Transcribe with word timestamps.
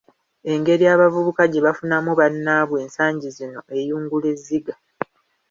Engeri 0.51 0.83
abavubuka 0.93 1.43
gye 1.51 1.61
bafunamu 1.67 2.11
“bannaabwe” 2.19 2.77
ensangi 2.85 3.27
zino 3.35 3.59
eyungula 3.79 4.27
ezziga. 4.33 4.73